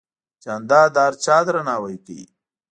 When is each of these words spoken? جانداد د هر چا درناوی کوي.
جانداد 0.43 0.89
د 0.95 0.97
هر 1.05 1.13
چا 1.23 1.37
درناوی 1.45 1.95
کوي. 2.05 2.25